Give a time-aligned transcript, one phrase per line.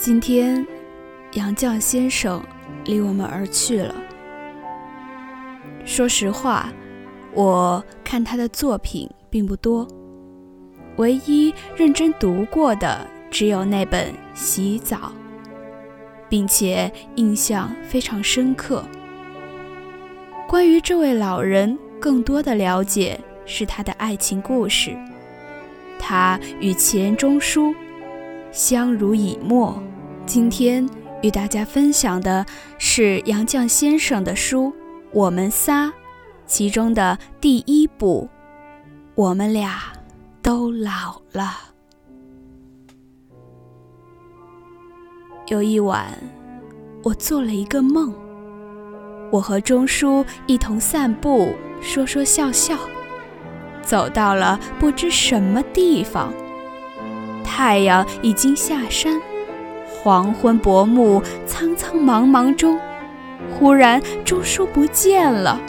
[0.00, 0.64] 今天，
[1.32, 2.40] 杨绛先生
[2.84, 3.92] 离我们而去了。
[5.84, 6.72] 说实话，
[7.34, 9.84] 我看他的作品并不多，
[10.98, 14.96] 唯一认真读过的只有那本《洗澡》，
[16.28, 18.84] 并且印象非常深刻。
[20.46, 24.96] 关于这位老人，更多的了解是他的爱情故事。
[25.98, 27.74] 他与钱钟书
[28.50, 29.80] 相濡以沫。
[30.26, 30.88] 今天
[31.22, 32.44] 与大家分享的
[32.78, 34.66] 是杨绛先生的书
[35.12, 35.86] 《我们仨》，
[36.46, 38.28] 其中的第一部
[39.14, 39.80] 《我们俩
[40.42, 41.42] 都老了》。
[45.46, 46.06] 有一晚，
[47.02, 48.14] 我做了一个梦，
[49.32, 52.76] 我和钟书一同散步，说说笑笑，
[53.80, 56.34] 走到了不知什么地方，
[57.58, 59.20] 太阳已经下山。
[59.88, 62.78] 黄昏薄暮，苍苍茫茫中，
[63.52, 65.60] 忽然钟书不见了。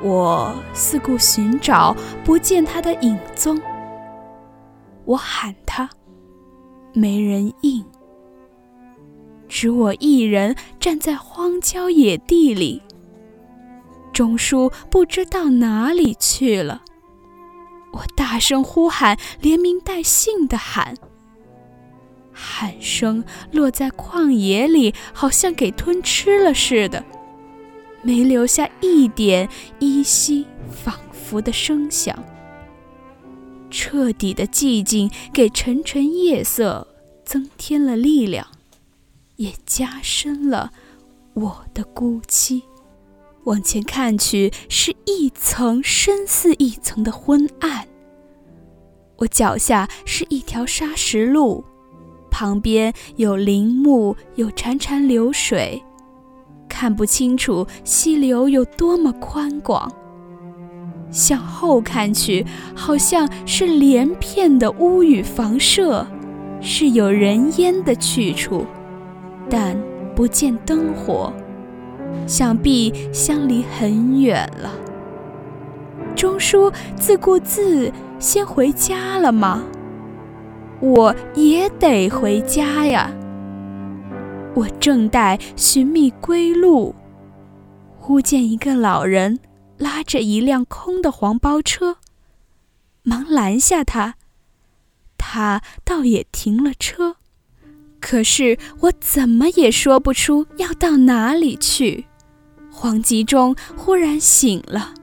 [0.00, 3.60] 我四顾寻找，不见他的影踪。
[5.04, 5.90] 我喊他，
[6.92, 7.84] 没人应。
[9.48, 12.80] 只我一人站在荒郊野地里。
[14.12, 16.82] 钟书不知到哪里去了。
[17.92, 20.96] 我大声呼喊，连名带姓的喊。
[22.32, 27.04] 喊声落在旷野里，好像给吞吃了似的，
[28.02, 29.48] 没留下一点
[29.80, 32.22] 依稀仿佛的声响。
[33.70, 36.86] 彻底的寂静给沉沉夜色
[37.24, 38.46] 增添了力量，
[39.36, 40.72] 也加深了
[41.34, 42.62] 我的孤寂。
[43.48, 47.88] 往前看去，是一层深似一层的昏暗。
[49.16, 51.64] 我脚下是一条沙石路。
[52.30, 55.82] 旁边有林木，有潺潺流水，
[56.68, 59.90] 看不清楚溪流有多么宽广。
[61.10, 62.44] 向后看去，
[62.76, 66.06] 好像是连片的屋宇房舍，
[66.60, 68.66] 是有人烟的去处，
[69.48, 69.74] 但
[70.14, 71.32] 不见灯火，
[72.26, 74.72] 想必相离很远了。
[76.16, 79.62] 钟叔自顾自先回家了吗？
[80.80, 83.10] 我也得回家呀。
[84.54, 86.94] 我正待寻觅归路，
[87.98, 89.38] 忽见一个老人
[89.76, 91.98] 拉着一辆空的黄包车，
[93.02, 94.14] 忙拦下他。
[95.16, 97.16] 他倒也停了车，
[98.00, 102.06] 可是我怎么也说不出要到哪里去。
[102.70, 104.94] 黄吉中忽然醒了，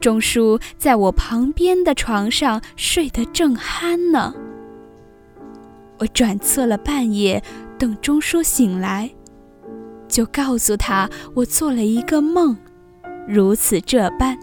[0.00, 4.34] 钟叔在我旁边的床上睡得正酣呢。
[5.98, 7.42] 我转侧了半夜，
[7.78, 9.10] 等钟叔醒来，
[10.08, 12.56] 就告诉他我做了一个梦，
[13.28, 14.38] 如此这般，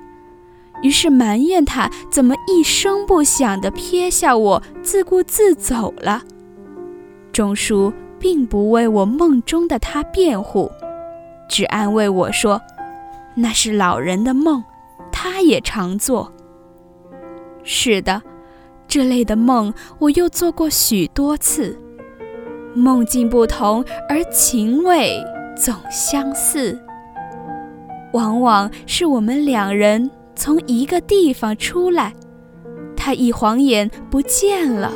[0.81, 6.23] 于是埋怨他怎么一声不响地撇下我，自顾自走了。
[7.35, 10.71] 钟书并不为我梦中的他辩护，
[11.49, 12.61] 只安慰我说
[13.35, 14.63] ：“那是老人的梦，
[15.11, 16.31] 他也常做。”
[17.61, 18.21] 是的。
[18.87, 21.77] 这类的梦，我又做过许多次。
[22.73, 25.21] 梦境不同，而情味
[25.57, 26.79] 总相似。
[28.13, 32.13] 往往是我们两人从一个地方出来，
[32.95, 34.89] 他一晃眼不见了。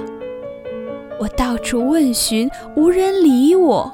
[1.19, 3.91] 我到处问询，无人理我。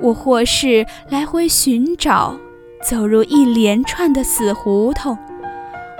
[0.00, 2.36] 我或是来回寻找，
[2.82, 5.18] 走入一连串的死胡同。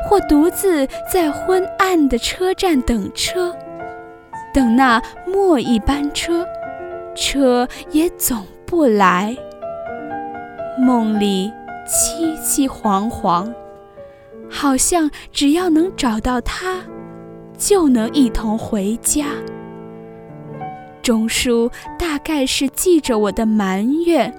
[0.08, 3.54] 或独自在昏暗的车站等车，
[4.52, 6.44] 等那末一班车，
[7.14, 9.36] 车也总不来。
[10.76, 11.52] 梦里
[11.86, 13.52] 凄凄惶惶，
[14.50, 16.80] 好像只要能找到他，
[17.56, 19.26] 就能一同回家。
[21.02, 24.32] 钟书大概是记着我的埋怨。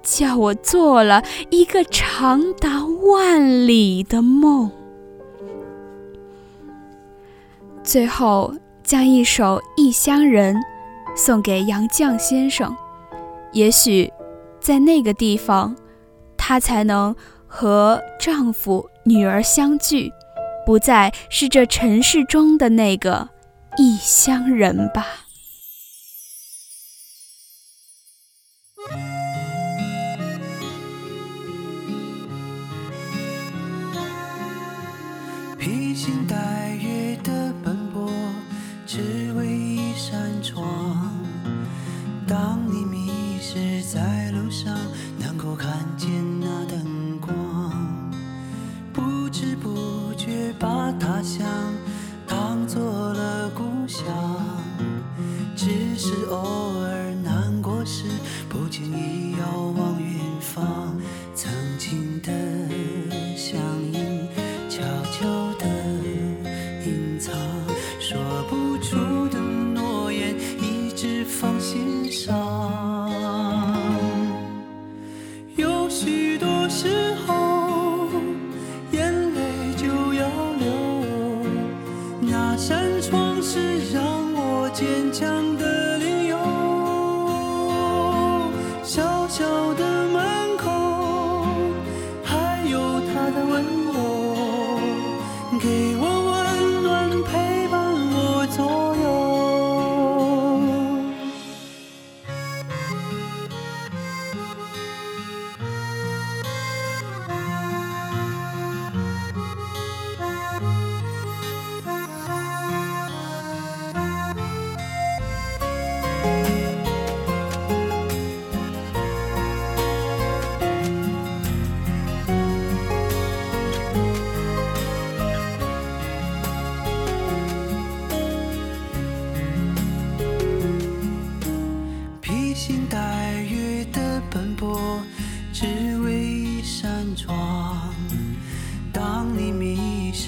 [0.00, 4.70] 叫我做了一个长达万里的梦，
[7.82, 10.56] 最后将一首《异乡人》
[11.14, 12.74] 送给杨绛先生。
[13.52, 14.10] 也许，
[14.60, 15.76] 在那个地方，
[16.38, 17.14] 她才能
[17.46, 20.10] 和丈夫、女儿相聚，
[20.64, 23.28] 不再是这尘世中的那个
[23.76, 25.04] 异乡人吧。
[38.88, 41.07] 只为一扇窗。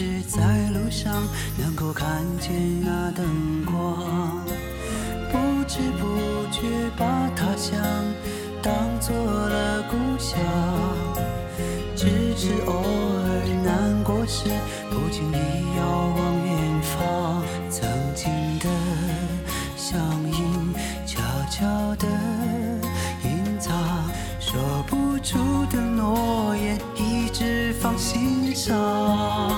[0.01, 1.23] 是在路上
[1.59, 2.51] 能够看见
[2.83, 3.27] 那灯
[3.67, 4.43] 光，
[5.31, 5.39] 不
[5.69, 6.17] 知不
[6.51, 6.63] 觉
[6.97, 7.79] 把他乡
[8.63, 10.41] 当做了故乡，
[11.95, 14.49] 只是偶尔难过时
[14.89, 15.85] 不经意遥
[16.17, 18.71] 望远方，曾经的
[19.77, 20.01] 乡
[20.33, 20.75] 音
[21.05, 21.21] 悄
[21.51, 22.09] 悄地
[23.23, 23.77] 隐藏，
[24.41, 25.37] 说不出
[25.71, 29.50] 的诺言一直放心上。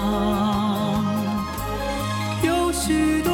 [2.85, 3.32] 许多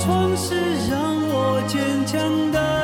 [0.00, 0.54] 创始
[0.88, 2.77] 让我坚强的